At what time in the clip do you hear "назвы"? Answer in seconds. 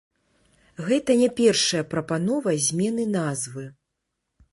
3.17-3.67